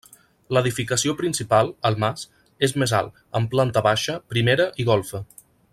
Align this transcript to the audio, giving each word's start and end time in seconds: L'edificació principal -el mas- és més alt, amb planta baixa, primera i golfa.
L'edificació 0.55 1.13
principal 1.19 1.69
-el 1.89 1.97
mas- 2.05 2.25
és 2.69 2.75
més 2.85 2.97
alt, 3.01 3.21
amb 3.41 3.53
planta 3.53 3.85
baixa, 3.89 4.17
primera 4.35 4.67
i 4.85 4.89
golfa. 4.93 5.27